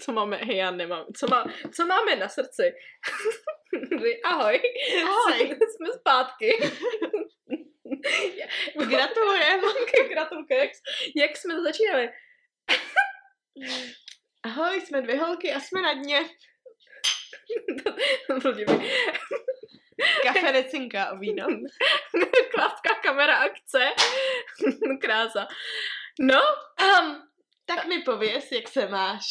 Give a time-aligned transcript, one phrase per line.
[0.00, 1.44] co máme, hej, já nemám, co, má,
[1.74, 2.74] co máme na srdci?
[4.24, 4.62] Ahoj.
[5.04, 5.48] Ahoj.
[5.76, 6.52] Jsme zpátky.
[8.88, 9.60] Gratulujem.
[10.08, 10.70] Gratulka, jak,
[11.16, 12.10] jak jsme to začínali?
[14.42, 16.20] Ahoj, jsme dvě holky a jsme na dně.
[20.22, 21.46] Kafe necinká o víno.
[22.54, 23.88] Klapka, kamera, akce.
[25.00, 25.48] Krása.
[26.20, 26.40] No,
[26.82, 27.30] um,
[27.66, 29.24] Tak mi pověs, jak se máš.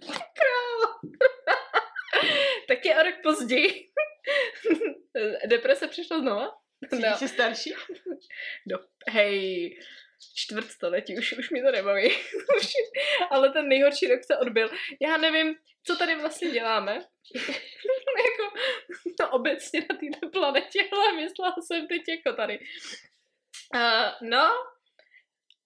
[2.68, 3.90] tak je o rok později.
[5.46, 6.54] Deprese přišla znova?
[6.90, 7.74] Cítíš se starší?
[8.66, 9.78] No, hej,
[10.36, 12.12] čtvrtstoletí, už, už mi to nebaví.
[13.30, 14.70] Ale ten nejhorší rok se odbil.
[15.00, 15.54] Já nevím,
[15.86, 16.92] co tady vlastně děláme.
[18.18, 18.54] jako,
[19.20, 22.58] no, obecně na této planetě, ale myslela jsem teď jako tady.
[23.74, 24.50] Uh, no,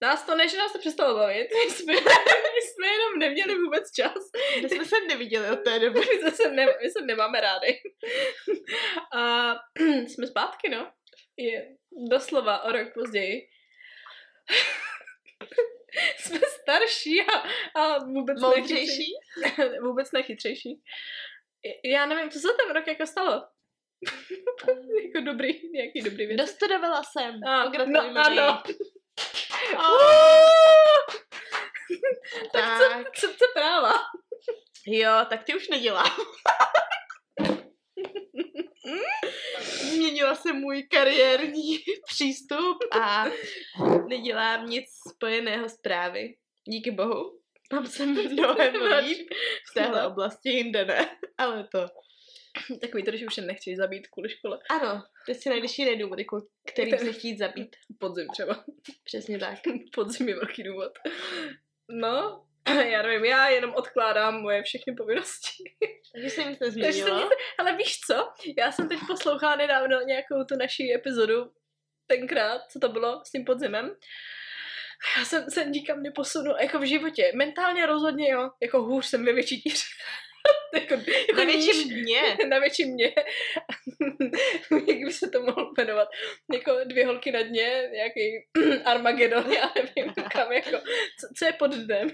[0.02, 1.48] nás to ne, že nás to přestalo bavit.
[1.64, 4.14] My jsme, my jsme jenom neměli vůbec čas.
[4.62, 6.00] My jsme se neviděli od té doby.
[6.24, 7.80] My se, ne, my se nemáme rádi.
[9.12, 9.54] A
[10.06, 10.92] jsme zpátky, no.
[11.36, 11.68] Je
[12.10, 13.48] doslova o rok později.
[16.18, 17.48] jsme starší a,
[17.80, 19.12] a vůbec Moudřejší?
[19.42, 19.78] nechytřejší.
[19.82, 20.82] vůbec nechytřejší.
[21.84, 23.42] Já nevím, co se ten rok jako stalo?
[25.04, 26.40] jako dobrý, nějaký dobrý věc.
[26.40, 27.44] Dostudovala jsem.
[27.44, 28.62] A, no, ano.
[29.76, 29.84] Tak
[32.52, 33.92] Tak, co, co, co práva?
[34.86, 36.16] jo, tak ty už nedělám.
[39.62, 43.24] Změnila se můj kariérní přístup a
[44.08, 46.36] nedělám nic spojeného s právy.
[46.68, 47.38] Díky bohu.
[47.72, 49.28] Mám se mnohem líp
[49.70, 51.18] v téhle oblasti, jinde ne.
[51.38, 51.86] Ale to.
[52.80, 54.58] Takový to, když už se nechceš zabít kvůli škole.
[54.70, 57.76] Ano, teď si najdeš jiné důvody, kvůli kterým se chtít zabít.
[58.00, 58.64] Podzim třeba.
[59.04, 59.58] Přesně tak.
[59.94, 60.92] Podzim je velký důvod.
[61.90, 62.46] No,
[62.90, 65.64] já nevím, já jenom odkládám moje všechny povinnosti.
[66.14, 67.18] Takže se nic nezměnilo.
[67.18, 68.28] nic, ale víš co?
[68.58, 71.52] Já jsem teď poslouchala nedávno nějakou tu naší epizodu,
[72.06, 73.96] tenkrát, co to bylo s tím podzimem.
[75.18, 77.32] Já jsem se nikam neposunula, jako v životě.
[77.34, 79.62] Mentálně rozhodně jo, jako hůř jsem ve větší.
[80.74, 80.94] Jako,
[81.28, 82.36] jako Na větším níž- dně.
[82.48, 83.14] na větším mě.
[84.88, 86.08] Jak by se to mohlo jmenovat?
[86.52, 88.46] Jako dvě holky na dně, nějaký
[88.84, 90.70] Armagedon, já nevím kam, jako,
[91.20, 92.08] co, co je pod dnem?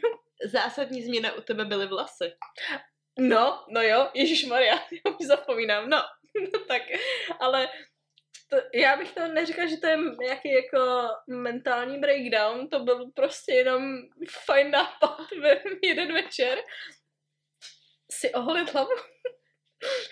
[0.45, 2.33] Zásadní změna u tebe byly vlasy.
[3.19, 6.03] No, no jo, Ježíš Maria, já už zapomínám, no,
[6.53, 6.83] no tak,
[7.41, 7.69] ale
[8.51, 13.53] to, já bych to neříkala, že to je nějaký jako mentální breakdown, to byl prostě
[13.53, 13.97] jenom
[14.47, 16.59] fajn nápad ve jeden večer
[18.23, 18.91] si oholit hlavu.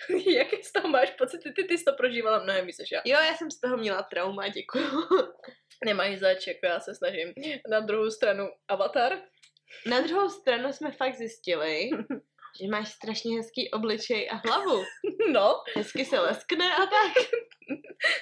[0.35, 1.39] Jaký z toho máš pocit?
[1.55, 3.01] Ty, ty jsi to prožívala mnohem víc než já.
[3.05, 5.07] Jo, já jsem z toho měla trauma, děkuju.
[5.85, 7.33] Nemají zač, jako já se snažím.
[7.69, 9.21] Na druhou stranu Avatar.
[9.85, 11.89] Na druhou stranu jsme fakt zjistili,
[12.61, 14.83] že máš strašně hezký obličej a hlavu.
[15.31, 17.13] No, Hezky se leskne a tak.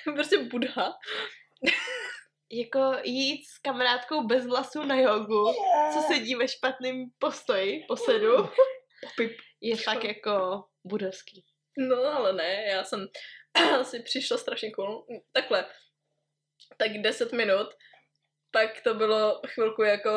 [0.04, 0.94] prostě Budha.
[2.52, 5.54] Jako jít s kamarádkou bez vlasů na jogu,
[5.94, 8.50] co sedí ve špatném postoji, posedu,
[9.62, 11.46] je fakt jako budovský.
[11.78, 13.08] No, ale ne, já jsem
[13.84, 15.06] si přišla strašně cool.
[15.32, 15.66] Takhle,
[16.78, 17.68] tak 10 minut,
[18.52, 20.12] tak to bylo chvilku jako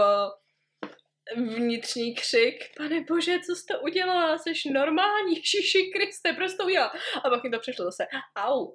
[1.36, 6.92] vnitřní křik, pane bože, co jsi to udělala, jsi normální, šiši Kriste, prostě udělala.
[7.24, 8.06] A pak mi to přišlo zase,
[8.36, 8.74] au.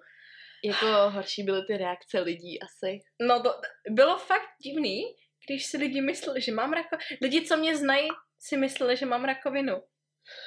[0.63, 2.99] Jako horší byly ty reakce lidí asi.
[3.21, 3.53] No to
[3.89, 5.03] bylo fakt divný,
[5.47, 7.17] když si lidi mysleli, že mám rakovinu.
[7.21, 8.07] Lidi, co mě znají,
[8.39, 9.83] si mysleli, že mám rakovinu.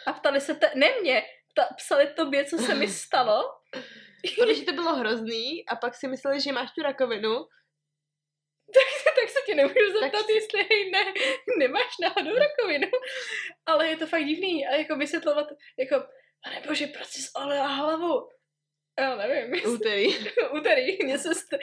[0.06, 1.22] A ptali se, te- ne mě,
[1.54, 3.42] ta, psali tobě, co se mi stalo.
[4.38, 7.34] Protože to bylo hrozný a pak si mysleli, že máš tu rakovinu.
[9.20, 11.04] tak se ti nemůžu zeptat, Tak- jestli hej, ne,
[11.58, 12.88] nemáš náhodou rakovinu.
[13.66, 14.66] Ale je to fakt divný.
[14.66, 15.46] A jako vysvětlovat,
[15.78, 16.06] jako,
[16.44, 18.28] pane bože, proč jsi olila hlavu?
[19.00, 20.06] Já nevím, Úterý.
[20.52, 21.58] úterý, mně se st-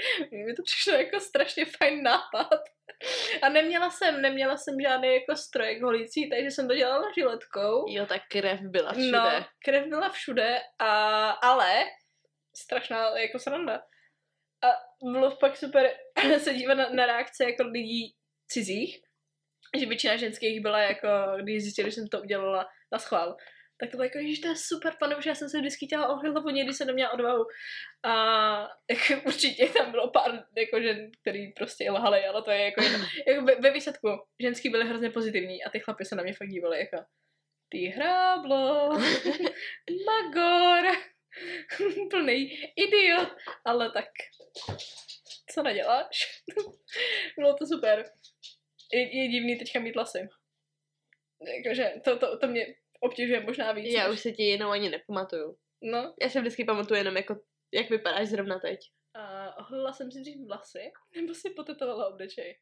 [0.46, 2.60] mi to přišlo jako strašně fajn nápad.
[3.42, 7.86] A neměla jsem, neměla jsem žádný jako strojek holící, takže jsem to dělala žiletkou.
[7.90, 9.12] Jo, ta krev byla všude.
[9.12, 11.84] No, krev byla všude, a, ale
[12.56, 13.82] strašná jako sranda.
[14.64, 14.68] A
[15.12, 15.92] bylo pak super
[16.38, 18.16] se dívat na, na reakce jako lidí
[18.48, 19.02] cizích,
[19.80, 21.08] že většina ženských byla jako,
[21.42, 23.38] když zjistili, že jsem to udělala na schvál,
[23.80, 26.08] tak to bylo jako, že to je super, pane už já jsem se vždycky chtěla
[26.08, 27.46] ohlit hlavu, někdy jsem neměla odvahu.
[28.04, 28.14] A
[28.90, 33.06] jako, určitě tam bylo pár jako žen, který prostě lhali, ale to je jako, jedno.
[33.28, 34.08] jako ve, ve výsledku,
[34.42, 37.06] ženský byly hrozně pozitivní a ty chlapy se na mě fakt dívali jako,
[37.70, 38.90] ty hráblo,
[40.06, 40.96] magor,
[42.10, 43.36] plný idiot,
[43.66, 44.10] ale tak,
[45.50, 46.44] co neděláš?
[47.38, 48.04] Bylo to super.
[48.94, 50.28] Je, je divný teďka mít lasy.
[51.64, 52.66] Jakože to, to, to mě
[53.00, 53.94] obtěžuje možná víc.
[53.94, 55.58] Já než- už se ti jinou ani nepamatuju.
[55.82, 57.36] No, Já se vždycky pamatuju jenom jako,
[57.74, 58.80] jak vypadáš zrovna teď.
[59.14, 62.60] a holila jsem si dřív vlasy, nebo si potetovala obličej.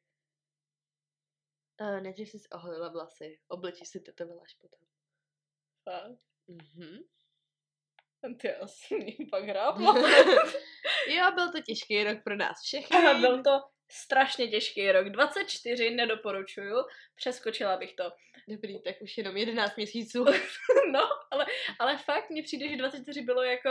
[1.81, 4.79] Uh, nejdřív jsi oholila vlasy, obličí si tetovala až potom.
[5.83, 6.19] Fakt.
[6.47, 6.97] Mhm.
[8.41, 9.95] Ty asi mě pak hrábla.
[11.07, 12.97] jo, byl to těžký rok pro nás všechny.
[13.21, 13.51] Byl to
[13.91, 15.09] strašně těžký rok.
[15.09, 16.75] 24 nedoporučuju,
[17.15, 18.11] přeskočila bych to.
[18.47, 20.25] Dobrý, tak už jenom 11 měsíců.
[20.91, 21.45] No, ale,
[21.79, 23.69] ale fakt mně přijde, že 24 bylo jako...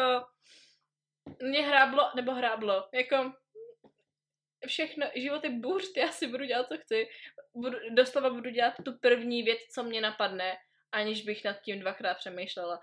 [1.42, 3.32] Mě hráblo, nebo hráblo, jako
[4.66, 7.08] všechno, život je bůřt, já si budu dělat, co chci.
[7.54, 10.56] Budu, doslova budu dělat tu první věc, co mě napadne,
[10.92, 12.80] aniž bych nad tím dvakrát přemýšlela.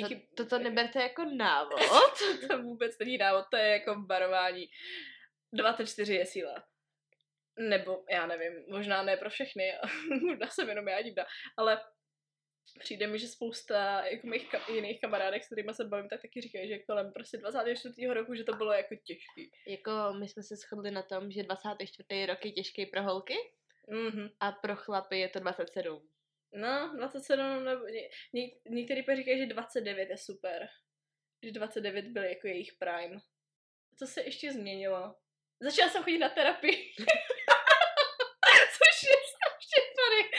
[0.00, 1.80] To, toto neberte jako návod.
[2.50, 4.66] to vůbec není návod, to je jako varování.
[5.54, 6.64] 24 je síla.
[7.58, 9.72] Nebo, já nevím, možná ne pro všechny,
[10.26, 11.80] možná jsem jenom já divná, ale
[12.78, 16.40] přijde mi, že spousta jako mých ka- jiných kamarádek, s kterými se bavím, tak taky
[16.40, 18.06] říkají, že kolem prostě 24.
[18.06, 19.50] roku, že to bylo jako těžký.
[19.66, 22.26] jako my jsme se shodli na tom, že 24.
[22.26, 23.34] rok je těžký pro holky
[23.88, 24.28] Mhm.
[24.40, 26.08] a pro chlapy je to 27.
[26.52, 30.68] No, 27, nebo ně, ně, některý pak říkají, že 29 je super.
[31.42, 33.16] Že 29 byl jako jejich prime.
[33.98, 35.14] Co se ještě změnilo?
[35.60, 36.94] Začala jsem chodit na terapii.
[38.72, 40.30] Což je strašně funny.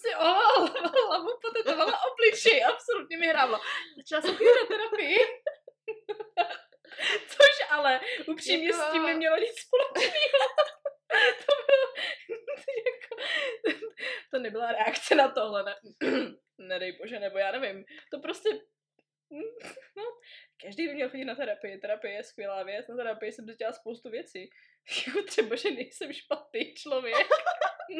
[0.00, 0.66] Si ohala
[1.06, 3.60] hlavu, potetovala obličej, absolutně mi hráblo.
[3.96, 5.18] Začala jsem chodit na terapii.
[7.28, 10.44] Což ale upřímně Jako- s tím nemělo nic společného.
[11.46, 11.86] to bylo
[12.86, 13.16] jako,
[14.32, 15.76] to nebyla reakce na tohle, ne,
[16.58, 17.84] nedej bože, nebo já nevím.
[18.12, 18.48] To prostě,
[20.68, 21.78] každý by měl chodit na terapii.
[21.78, 24.50] Terapie je skvělá věc, na terapii jsem dělala spoustu věcí.
[25.06, 27.26] Jako třeba, že nejsem špatný člověk.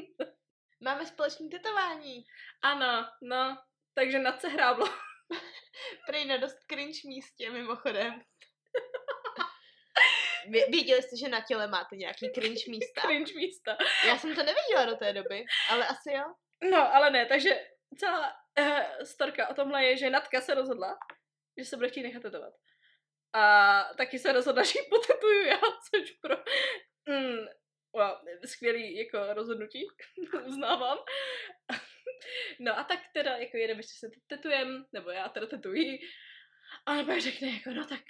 [0.85, 2.25] Máme společné tetování.
[2.63, 3.59] Ano, no,
[3.95, 4.87] takže nad se hráblo.
[6.07, 8.23] Prej na dost cringe místě, mimochodem.
[10.49, 13.01] Vě- Věděli jste, že na těle máte nějaký cringe místa?
[13.01, 13.77] Cringe místa.
[14.07, 16.25] Já jsem to nevěděla do té doby, ale asi jo.
[16.71, 17.67] No, ale ne, takže
[17.99, 20.99] celá uh, storka o tomhle je, že Natka se rozhodla,
[21.59, 22.55] že se bude chtít nechat tetovat.
[23.33, 26.37] A taky se rozhodla, že ji potetuju já, což pro...
[27.09, 27.47] Mm,
[27.95, 29.87] wow, skvělý jako rozhodnutí,
[30.47, 30.99] uznávám.
[32.61, 35.99] no a tak teda jako jedeme, že se tetujem, nebo já teda tetuji.
[36.87, 38.03] A pak řekne jako, no tak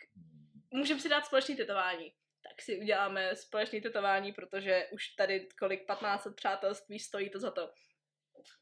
[0.71, 2.15] můžeme si dát společný tetování.
[2.43, 7.51] Tak si uděláme společný tetování, protože už tady kolik 15 let přátelství stojí to za
[7.51, 7.71] to.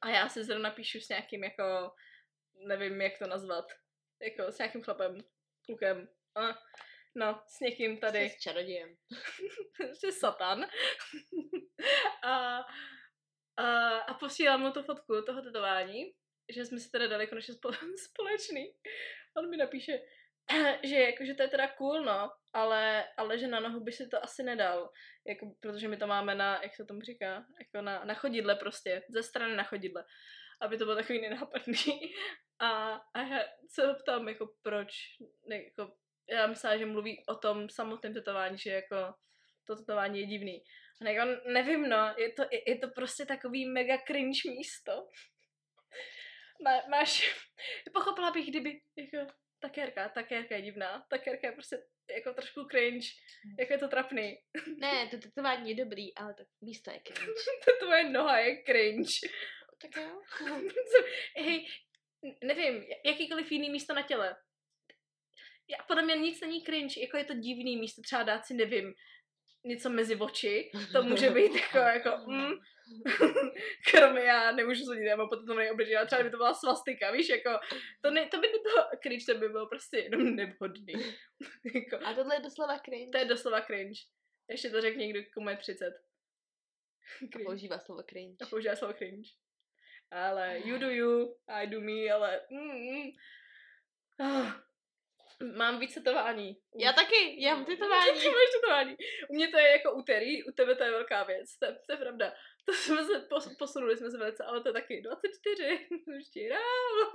[0.00, 1.90] A já si zrovna píšu s nějakým jako,
[2.66, 3.64] nevím jak to nazvat,
[4.22, 5.24] jako s nějakým chlapem,
[5.66, 6.58] klukem, a,
[7.14, 8.96] no, s někým tady, Jsi s čarodějem.
[9.76, 10.66] prostě satan.
[12.24, 12.64] a,
[13.56, 16.12] a, a posílám mu tu fotku toho tetování,
[16.54, 18.74] že jsme si teda dali konečně spo- společný.
[19.36, 19.98] On mi napíše,
[20.84, 24.08] že jako, že to je teda cool, no, ale, ale že na nohu by si
[24.08, 24.90] to asi nedal,
[25.26, 29.02] jako, protože my to máme na, jak se tomu říká, jako na, na chodidle prostě,
[29.08, 30.04] ze strany na chodidle,
[30.60, 31.76] aby to bylo takový nenápadný.
[32.58, 34.88] A, a já se ho ptám, jako proč,
[35.48, 35.92] ne, jako,
[36.30, 39.14] já myslela, že mluví o tom samotném tetování, že jako
[39.64, 40.62] to tetování je divný.
[41.00, 44.92] A jako, nevím, no, je to, je, je to prostě takový mega cringe místo.
[46.64, 47.36] Má, máš,
[47.94, 52.32] pochopila bych, kdyby, jako, ta kérka, ta kérka je divná, ta kérka je prostě jako
[52.32, 53.06] trošku cringe,
[53.58, 54.38] jako je to trapný.
[54.78, 57.32] Ne, to tetování je dobrý, ale to místo je cringe.
[57.64, 59.28] To tvoje noha je cringe.
[59.82, 60.22] Tak jo.
[61.36, 61.66] Hej,
[62.44, 64.36] nevím, jakýkoliv jiný místo na těle.
[65.68, 68.94] Já, podle mě nic není cringe, jako je to divný místo, třeba dát si, nevím,
[69.64, 72.52] něco mezi oči, to může být jako, jako mm.
[73.90, 77.28] Kromě já nemůžu soudit, já mám potom obličej, ale třeba by to byla svastika, víš,
[77.28, 77.50] jako,
[78.02, 80.94] to, ne, to by nebylo cringe, to by bylo prostě jenom nevhodný.
[81.74, 83.10] jako, A tohle je doslova cringe.
[83.10, 84.00] to je doslova cringe.
[84.50, 85.92] Ještě to řekl někdo, komu je 30.
[87.18, 87.44] Cringe.
[87.44, 88.36] Používá slovo cringe.
[88.42, 89.30] A používá slovo cringe.
[90.10, 92.40] Ale you do you, I do me, ale...
[92.50, 93.10] Mm, mm.
[94.20, 94.66] Ah.
[95.56, 96.56] Mám víc tetování.
[96.80, 98.10] Já taky, já mám tetování.
[98.20, 98.96] Ty máš tetování.
[99.30, 101.58] U mě to je jako úterý, u tebe to je velká věc.
[101.58, 102.32] To, je- to je pravda.
[102.64, 105.88] To jsme se pos, posunuli jsme se velice, ale to je taky 24.
[106.16, 107.12] Ještě ráno.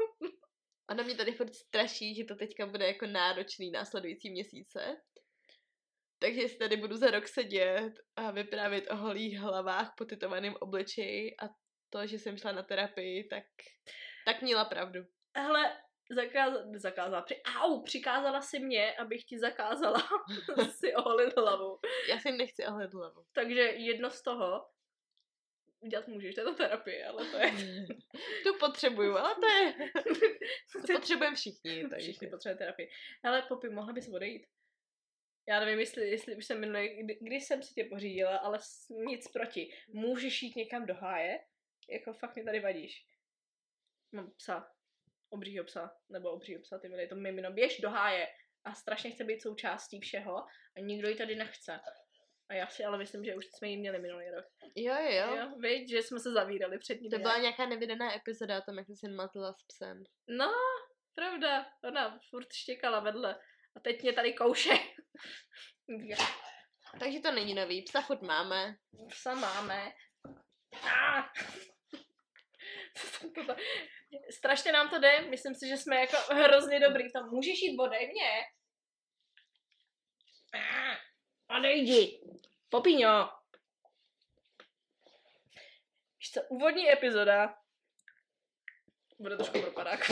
[0.89, 5.01] Ona mě tady furt straší, že to teďka bude jako náročný následující měsíce.
[6.19, 11.45] Takže si tady budu za rok sedět a vyprávět o holých hlavách, potetovaném obličeji a
[11.91, 13.43] to, že jsem šla na terapii, tak,
[14.25, 15.05] tak měla pravdu.
[15.35, 15.77] Hele,
[16.09, 20.03] zakázala, zakázala, při, au, přikázala si mě, abych ti zakázala
[20.71, 21.79] si oholit hlavu.
[22.09, 23.25] Já si nechci ohled hlavu.
[23.33, 24.69] Takže jedno z toho,
[25.79, 27.51] udělat můžeš, to je to terapie, ale to je...
[28.43, 29.73] tu potřebuju, ale to je...
[30.71, 31.87] to potřebujeme všichni.
[31.89, 32.11] Takže.
[32.11, 32.89] Všichni potřebují terapii.
[33.23, 34.47] Ale Popi, mohla bys odejít?
[35.47, 39.27] Já nevím, jestli, jestli už jsem minulý, kdy, kdy jsem si tě pořídila, ale nic
[39.27, 39.73] proti.
[39.93, 41.39] Můžeš jít někam do háje?
[41.89, 43.05] Jako fakt mi tady vadíš.
[44.11, 44.71] Mám psa.
[45.29, 45.97] Obřího psa.
[46.09, 47.51] Nebo obřího psa, ty je to mimino.
[47.51, 48.27] Běž do háje.
[48.63, 50.37] A strašně chce být součástí všeho.
[50.77, 51.79] A nikdo ji tady nechce.
[52.49, 54.45] A já si ale myslím, že už jsme ji měli minulý rok.
[54.75, 55.55] Jo, jo, jo.
[55.59, 57.09] Víš, že jsme se zavírali před ní.
[57.09, 60.03] To byla nějaká nevydaná epizoda o tom, jak jsi se matila s psem.
[60.27, 60.51] No,
[61.15, 61.65] pravda.
[61.83, 63.39] Ona furt štěkala vedle.
[63.75, 64.73] A teď mě tady kouše.
[66.99, 68.75] Takže to není nový, psa furt máme.
[69.09, 69.91] Psa máme.
[70.83, 71.29] Ah!
[74.37, 77.29] Strašně nám to jde, myslím si, že jsme jako hrozně dobrý v tom.
[77.29, 78.31] Můžeš jít ode mě?
[81.57, 82.21] Odejdi.
[82.69, 83.29] Popíňo.
[86.19, 87.61] Víš co, úvodní epizoda
[89.21, 90.11] bude trošku propadák.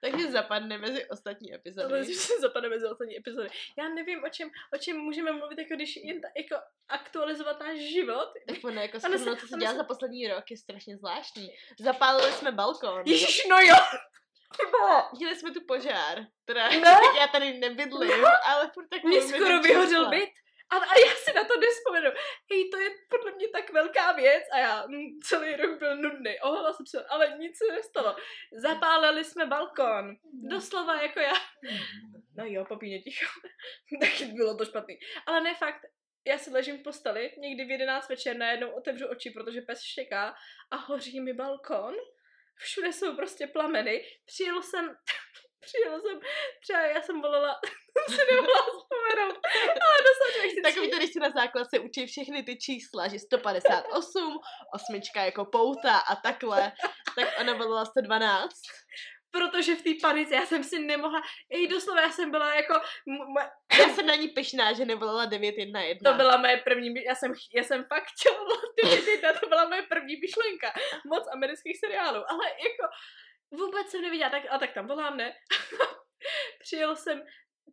[0.00, 2.00] Takže zapadne mezi ostatní epizody.
[2.04, 3.48] když se zapadne mezi ostatní epizody.
[3.78, 7.78] Já nevím, o čem, o čem můžeme mluvit, jako když jen ta, jako aktualizovat náš
[7.78, 8.28] život.
[8.48, 11.50] Tak ono jako shrnout, se- co se dělá se- za poslední rok, je strašně zvláštní.
[11.80, 13.02] Zapálili jsme balkon.
[13.06, 13.76] Ježíš, no jo!
[14.56, 15.10] Chyba!
[15.16, 16.26] Měli jsme tu požár.
[16.44, 16.98] Teda, Ne?
[17.20, 20.30] já tady nebydlím, ale furt tak Mně mluvím, skoro vyhořel byt.
[20.70, 22.10] A, a já si na to nespomenu.
[22.50, 26.40] Hej, to je podle mě tak velká věc a já mm, celý rok byl nudný.
[26.42, 28.16] Ohala jsem se, ale nic se nestalo.
[28.52, 30.16] Zapálili jsme balkon.
[30.32, 31.34] Doslova jako já.
[32.36, 33.26] No jo, papíně ticho.
[34.00, 34.98] Taky bylo to špatný.
[35.26, 35.82] Ale ne fakt,
[36.26, 40.34] já si ležím v posteli, někdy v 11 večer najednou otevřu oči, protože pes štěká
[40.70, 41.94] a hoří mi balkon.
[42.58, 44.04] Všude jsou prostě plameny.
[44.24, 44.96] Přijel jsem,
[45.60, 46.20] přijel jsem,
[46.60, 47.60] třeba já jsem volala,
[47.96, 49.38] jsem si nemohla vzpomenout,
[49.82, 54.38] ale si Takový to, když si na základce učí všechny ty čísla, že 158,
[54.74, 56.72] osmička jako pouta a takhle,
[57.16, 58.50] tak ona volala 112.
[59.30, 61.22] protože v té panice já jsem si nemohla,
[61.52, 62.74] ej, doslova já jsem byla jako,
[63.08, 63.50] m- m-
[63.80, 65.98] Já jsem na ní pyšná, že nevolala 911.
[66.04, 69.68] to byla moje první, já jsem, já jsem fakt chtěla volat ty videa, to byla
[69.68, 70.72] moje první myšlenka,
[71.06, 72.84] moc amerických seriálů, ale jako
[73.50, 75.32] vůbec jsem neviděla, tak, a tak tam volám, ne?
[76.62, 77.22] Přijel jsem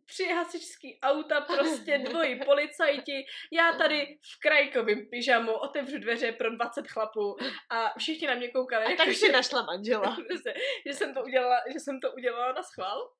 [0.06, 6.88] tři hasičský auta, prostě dvojí policajti, já tady v krajkovém pyžamu otevřu dveře pro 20
[6.88, 7.36] chlapů
[7.70, 8.84] a všichni na mě koukali.
[8.84, 10.16] A jako, tak si našla manžela.
[10.28, 10.54] Prostě,
[10.86, 13.12] že jsem to udělala, že jsem to udělala na schvál.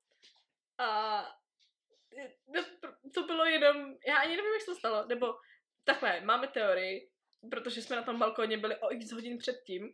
[0.78, 1.20] A
[2.54, 2.62] no,
[3.14, 5.34] to bylo jenom, já ani nevím, jak se to stalo, nebo
[5.84, 7.10] takhle, máme teorii,
[7.50, 9.92] protože jsme na tom balkóně byli o x hodin předtím.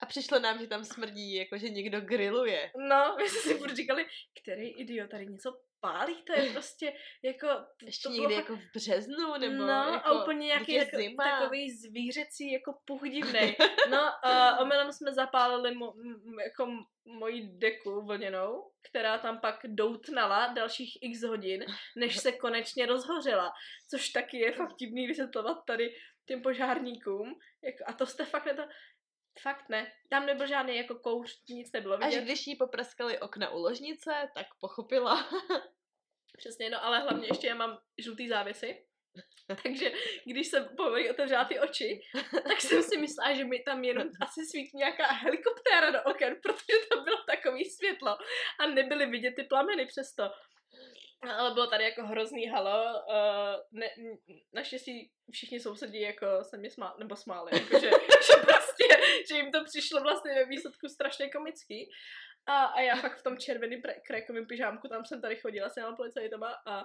[0.00, 2.70] A přišlo nám, že tam smrdí, jako že někdo grilluje.
[2.88, 4.06] No, my jsme si furt říkali,
[4.42, 7.46] který idiot tady něco pálí, to je prostě jako...
[7.48, 10.74] to- Ještě to bylo někdy fakt- jako v březnu, nebo no, jako, a úplně nějaký
[10.74, 11.24] jako, zima.
[11.40, 13.56] takový zvířecí jako puch divnej.
[13.90, 16.66] No a omylem jsme zapálili mo, m, jako
[17.04, 21.64] moji deku vlněnou, která tam pak doutnala dalších x hodin,
[21.96, 23.52] než se konečně rozhořela.
[23.90, 25.94] Což taky je fakt divný vysvětlovat tady
[26.26, 27.34] těm požárníkům.
[27.62, 28.62] Jako, a to jste fakt ne to...
[29.42, 29.92] Fakt ne.
[30.10, 32.24] Tam nebyl žádný jako kouř, nic nebylo Až vidět.
[32.24, 35.28] když jí popraskali okna u ložnice, tak pochopila.
[36.36, 38.86] Přesně, no ale hlavně ještě já mám žlutý závěsy.
[39.62, 39.92] Takže
[40.26, 42.00] když jsem poprvé otevřela ty oči,
[42.48, 46.78] tak jsem si myslela, že mi tam jenom asi svítí nějaká helikoptéra do oken, protože
[46.90, 48.16] tam bylo takový světlo
[48.60, 50.22] a nebyly vidět ty plameny přesto.
[51.32, 52.84] Ale bylo tady jako hrozný halo.
[53.08, 53.90] Uh, ne,
[54.52, 57.90] naštěstí všichni sousedí jako se mě smá, nebo smáli, jako že,
[58.26, 58.84] že prostě,
[59.30, 61.90] že jim to přišlo vlastně ve výsledku strašně komický.
[62.46, 65.96] A, a já fakt v tom červeném krékovém pyžámku, tam jsem tady chodila s těma
[65.96, 66.84] policajtama a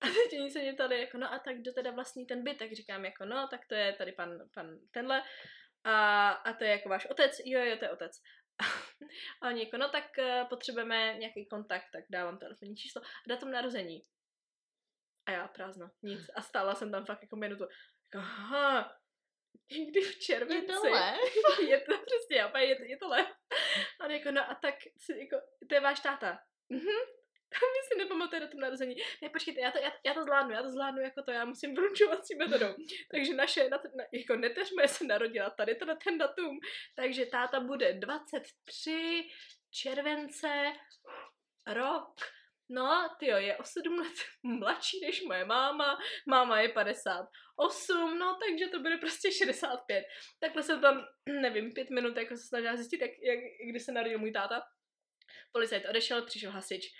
[0.00, 2.58] a teď oni se mě tady jako, no a tak kdo teda vlastní ten byt,
[2.58, 5.22] tak říkám jako, no, tak to je tady pan, pan tenhle
[5.84, 8.12] a, a to je jako váš otec, jo, jo, to je otec.
[9.42, 13.50] A oni jako, no tak uh, potřebujeme nějaký kontakt, tak dávám telefonní číslo a datum
[13.50, 14.06] narození.
[15.26, 16.20] A já prázdno, nic.
[16.34, 17.62] A stála jsem tam fakt jako minutu.
[17.62, 18.98] Jako, aha,
[19.70, 20.66] někdy v Je červenci.
[20.66, 21.18] to lev?
[21.68, 23.28] je to přesně, je, to, je to lev.
[24.00, 25.36] A on jako, no a tak, si, jako,
[25.68, 26.38] to je váš táta.
[26.68, 26.98] Mhm.
[27.54, 28.96] My si nepamatuje datum narození.
[29.22, 31.74] Ne, počkejte, já to, já, já to zvládnu, já to zvládnu jako to, já musím
[31.74, 32.74] vylučovací metodou.
[33.10, 36.58] Takže naše, na, na, jako neteř moje se narodila tady to na ten datum.
[36.94, 39.28] Takže táta bude 23
[39.70, 40.72] července,
[41.66, 42.14] rok.
[42.70, 48.66] No, ty je o 7 let mladší než moje máma, máma je 58, no takže
[48.68, 50.04] to bude prostě 65.
[50.40, 51.06] Takhle jsem tam,
[51.40, 53.38] nevím, pět minut jako se snažila zjistit, jak, jak,
[53.70, 54.62] kdy se narodil můj táta.
[55.52, 56.92] Policajt odešel, přišel hasič.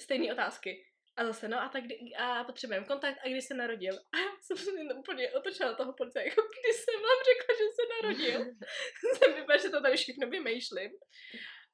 [0.00, 0.84] Stejné otázky.
[1.16, 1.84] A zase, no a tak
[2.18, 3.94] a potřebujeme kontakt a kdy se narodil.
[4.12, 8.02] A já jsem se úplně otočila toho policie, jako kdy jsem vám řekla, že se
[8.02, 8.54] narodil.
[9.14, 10.90] jsem vypadá, že to tady všechno vymýšlím.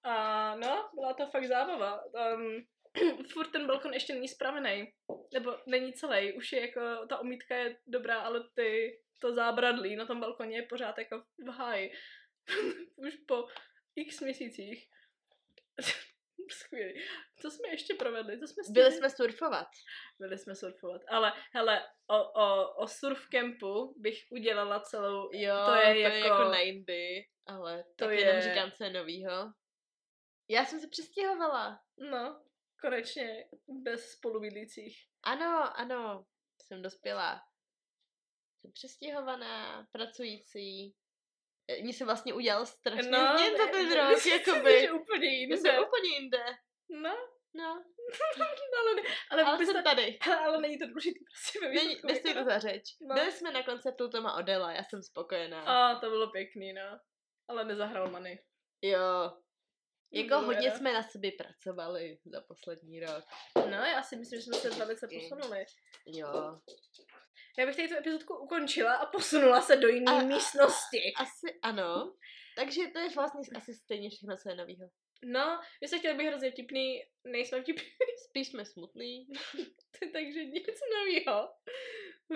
[0.03, 2.03] A no, byla to fakt zábava.
[2.35, 2.67] Um,
[3.33, 4.93] furt ten balkon ještě není spravený.
[5.33, 6.33] Nebo není celý.
[6.33, 10.63] Už je jako, ta omítka je dobrá, ale ty, to zábradlí na tom balkoně je
[10.63, 11.93] pořád jako v háji.
[12.97, 13.47] Už po
[13.97, 14.89] x měsících.
[16.53, 17.03] Skvělý.
[17.41, 18.39] Co jsme ještě provedli?
[18.41, 19.69] Co jsme Byli jsme surfovat.
[20.19, 21.03] Byli jsme surfovat.
[21.09, 25.31] Ale hele, o, o, o surf campu bych udělala celou...
[25.33, 28.73] Jo, to je, to jako, je jako na jindy, ale to to je- jenom říkám,
[28.73, 29.53] co je novýho.
[30.51, 31.81] Já jsem se přestěhovala.
[32.11, 32.43] No,
[32.81, 34.99] konečně bez spolubydlících.
[35.23, 36.27] Ano, ano,
[36.63, 37.41] jsem dospělá.
[38.61, 40.95] Jsem přestěhovaná, pracující.
[41.69, 44.81] Eh, Mně se vlastně udělal strašně no, změn za ten rok, myslím jakoby.
[44.81, 45.57] že úplně Já jinde.
[45.57, 46.45] jsem úplně jinde.
[46.91, 47.17] No,
[47.55, 47.85] No,
[48.79, 50.19] ale, ne, ale, ale byste- jsem tady.
[50.23, 52.83] hele, ale není to důležitý prostě ve Není, nestojí jako to za řeč.
[53.01, 53.15] No.
[53.15, 55.63] Byli jsme na koncertu Toma Odela, já jsem spokojená.
[55.63, 56.99] A to bylo pěkný, no.
[57.49, 58.39] Ale nezahrál Many.
[58.83, 59.33] Jo.
[60.13, 60.79] Jako Bylo hodně ráda.
[60.79, 63.25] jsme na sobě pracovali za poslední rok.
[63.57, 65.65] No, já si myslím, že jsme se velice posunuli.
[66.07, 66.59] Jo.
[67.59, 71.13] Já bych tady tu epizodku ukončila a posunula se do jiné A- a- místnosti.
[71.17, 72.15] Asi ano.
[72.57, 74.89] Takže to je vlastně asi stejně všechno, co je novýho.
[75.25, 77.83] No, my jsme chtěli být hrozně vtipný, nejsme vtipný,
[78.29, 79.27] Spíš jsme smutný,
[80.13, 80.67] takže nic
[80.99, 81.49] novýho.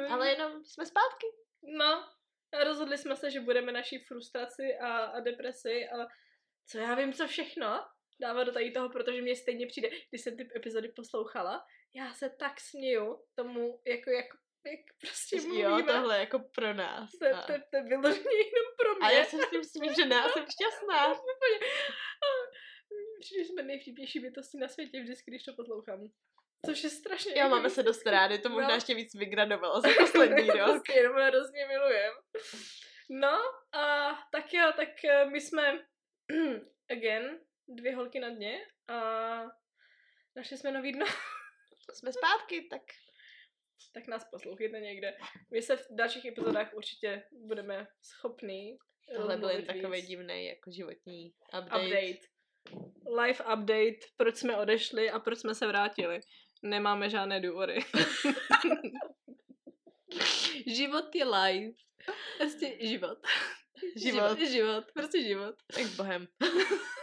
[0.08, 1.26] ale jenom jsme zpátky.
[1.62, 2.08] No,
[2.52, 6.06] a rozhodli jsme se, že budeme naší frustraci a, a depresi a
[6.66, 7.80] co já vím, co všechno
[8.20, 11.64] dávat do tady toho, protože mě stejně přijde, když jsem ty epizody poslouchala,
[11.94, 14.26] já se tak směju tomu, jako, jak,
[14.70, 15.62] jak prostě mluvíme.
[15.62, 17.10] Jo, tohle jako pro nás.
[17.10, 19.06] To, to, to je vyloženě jenom pro mě.
[19.06, 21.14] a já jsem s tím smířená, jsem šťastná.
[23.20, 26.00] Přijde, že jsme nejvtipnější bytosti na světě vždycky, když to poslouchám.
[26.66, 27.40] Což je strašně...
[27.40, 28.74] Jo, máme se dost rádi, to možná No.
[28.74, 30.70] ještě víc vygradovalo za poslední rok.
[30.70, 32.12] Prostě jenom hrozně milujem.
[33.10, 33.38] No
[33.72, 35.84] a tak jo, tak eh, my jsme
[36.90, 39.00] again, dvě holky na dně a
[40.36, 41.06] našli jsme nový dno,
[41.94, 42.82] Jsme zpátky, tak
[43.94, 45.16] tak nás poslouchejte někde.
[45.50, 48.78] My se v dalších epizodách určitě budeme schopní
[49.16, 51.86] tohle byl jen takový divný jako životní update.
[51.86, 52.18] update.
[53.22, 56.20] Live update, proč jsme odešli a proč jsme se vrátili.
[56.62, 57.78] Nemáme žádné důvody.
[60.66, 61.72] život je live.
[62.38, 63.18] Prostě život.
[63.96, 64.38] Život.
[64.38, 65.54] Život, prostě život.
[65.74, 66.26] Tak Bohem.